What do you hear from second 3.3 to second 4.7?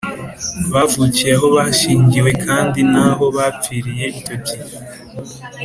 bapfiriye icyo gihe